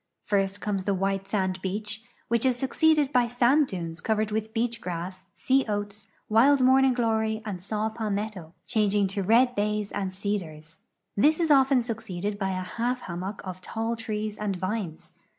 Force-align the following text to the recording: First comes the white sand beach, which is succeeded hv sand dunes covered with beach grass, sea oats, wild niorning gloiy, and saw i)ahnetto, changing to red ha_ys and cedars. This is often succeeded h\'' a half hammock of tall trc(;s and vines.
First 0.25 0.61
comes 0.61 0.85
the 0.85 0.95
white 0.95 1.27
sand 1.29 1.61
beach, 1.61 2.01
which 2.27 2.43
is 2.43 2.55
succeeded 2.57 3.13
hv 3.13 3.29
sand 3.29 3.67
dunes 3.67 4.01
covered 4.01 4.31
with 4.31 4.51
beach 4.51 4.81
grass, 4.81 5.25
sea 5.35 5.63
oats, 5.69 6.07
wild 6.27 6.59
niorning 6.59 6.95
gloiy, 6.95 7.43
and 7.45 7.61
saw 7.61 7.87
i)ahnetto, 7.87 8.53
changing 8.65 9.05
to 9.09 9.21
red 9.21 9.55
ha_ys 9.55 9.91
and 9.93 10.15
cedars. 10.15 10.79
This 11.15 11.39
is 11.39 11.51
often 11.51 11.83
succeeded 11.83 12.37
h\'' 12.41 12.41
a 12.41 12.63
half 12.63 13.01
hammock 13.01 13.41
of 13.43 13.61
tall 13.61 13.95
trc(;s 13.95 14.39
and 14.39 14.55
vines. 14.55 15.13